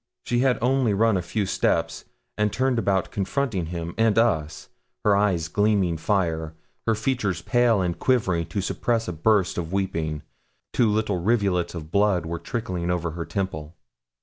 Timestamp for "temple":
13.25-13.75